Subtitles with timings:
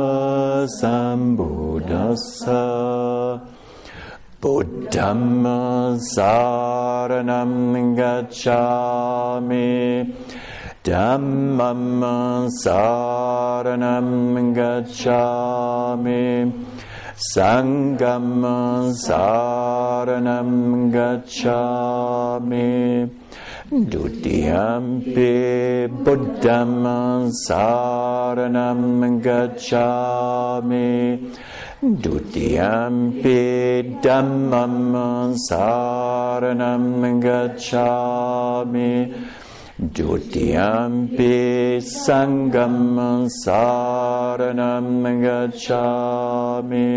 [0.67, 2.61] Sambuddhassa
[4.41, 5.43] Buddham
[6.15, 7.53] Saranam
[7.95, 9.69] Gacchami.
[10.83, 14.09] Dhammam Saranam
[14.55, 16.25] Gacchami.
[17.35, 18.41] Sangham
[19.05, 20.51] Saranam
[20.91, 22.61] Gacchami
[23.71, 26.83] Dutiyampi Buddham
[27.47, 30.91] Saranam Gacchami
[31.81, 33.39] Dutiyampi
[34.03, 36.85] Dhammam Saranam
[37.23, 38.91] Gacchami
[39.79, 44.89] Dutiyampi Sangham Saranam
[45.23, 46.91] Gacchami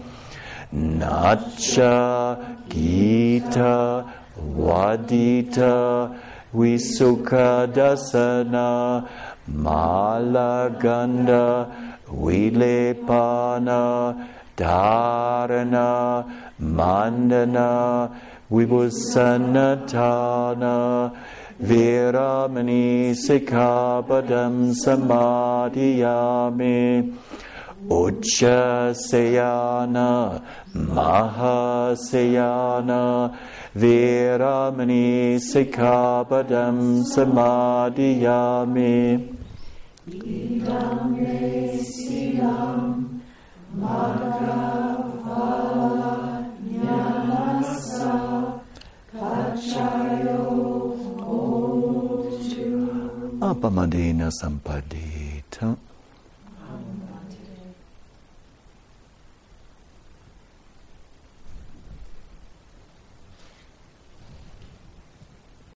[0.73, 2.37] Nacha
[2.67, 4.05] Gita
[4.41, 6.09] Wadita
[6.53, 9.07] Visuka Dasana
[9.49, 11.69] Malaganda
[12.07, 14.15] Vilepana
[14.57, 16.25] Dharana
[16.59, 18.11] Mandana
[18.51, 21.11] Vibhusanatana
[21.61, 27.13] Veramani Sikkhapadam Samadiyami
[27.89, 29.31] Uchasayana
[30.75, 32.21] Mahasayana
[33.75, 39.29] Veramani Sikkhapadam Samadiyami.
[40.07, 41.17] Idam
[41.81, 43.21] Silam
[43.79, 45.47] Madhava
[46.67, 48.15] Jnanasa
[49.13, 50.43] Kachayo
[53.41, 55.75] apamadena sampadita